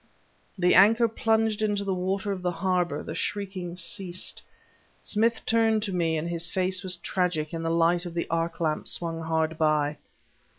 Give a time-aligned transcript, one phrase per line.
[0.57, 4.41] The anchor plunged into the water of the harbor; the shrieking ceased.
[5.03, 8.59] Smith turned to me, and his face was tragic in the light of the arc
[8.59, 9.99] lamp swung hard by.